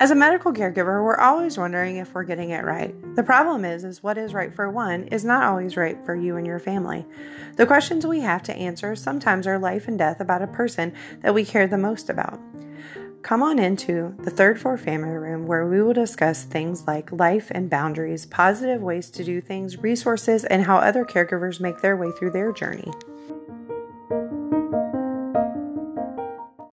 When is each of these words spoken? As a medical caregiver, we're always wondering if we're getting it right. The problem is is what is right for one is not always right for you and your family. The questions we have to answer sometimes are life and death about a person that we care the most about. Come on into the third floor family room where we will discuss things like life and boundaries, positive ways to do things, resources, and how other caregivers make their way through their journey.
As 0.00 0.12
a 0.12 0.14
medical 0.14 0.52
caregiver, 0.52 1.02
we're 1.02 1.18
always 1.18 1.58
wondering 1.58 1.96
if 1.96 2.14
we're 2.14 2.22
getting 2.22 2.50
it 2.50 2.64
right. 2.64 2.94
The 3.16 3.24
problem 3.24 3.64
is 3.64 3.82
is 3.82 4.00
what 4.00 4.16
is 4.16 4.32
right 4.32 4.54
for 4.54 4.70
one 4.70 5.08
is 5.08 5.24
not 5.24 5.42
always 5.42 5.76
right 5.76 5.98
for 6.06 6.14
you 6.14 6.36
and 6.36 6.46
your 6.46 6.60
family. 6.60 7.04
The 7.56 7.66
questions 7.66 8.06
we 8.06 8.20
have 8.20 8.44
to 8.44 8.54
answer 8.54 8.94
sometimes 8.94 9.48
are 9.48 9.58
life 9.58 9.88
and 9.88 9.98
death 9.98 10.20
about 10.20 10.40
a 10.40 10.46
person 10.46 10.92
that 11.22 11.34
we 11.34 11.44
care 11.44 11.66
the 11.66 11.78
most 11.78 12.10
about. 12.10 12.38
Come 13.22 13.42
on 13.42 13.58
into 13.58 14.14
the 14.20 14.30
third 14.30 14.60
floor 14.60 14.78
family 14.78 15.16
room 15.16 15.48
where 15.48 15.66
we 15.66 15.82
will 15.82 15.94
discuss 15.94 16.44
things 16.44 16.86
like 16.86 17.10
life 17.10 17.50
and 17.50 17.68
boundaries, 17.68 18.24
positive 18.24 18.80
ways 18.80 19.10
to 19.10 19.24
do 19.24 19.40
things, 19.40 19.78
resources, 19.78 20.44
and 20.44 20.62
how 20.62 20.76
other 20.76 21.04
caregivers 21.04 21.58
make 21.58 21.80
their 21.80 21.96
way 21.96 22.12
through 22.12 22.30
their 22.30 22.52
journey. 22.52 22.92